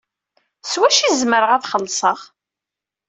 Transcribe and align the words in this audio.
S 0.71 0.73
wacu 0.79 1.01
i 1.03 1.09
zemreɣ 1.19 1.51
ad 1.53 1.67
xellṣeɣ? 1.71 2.19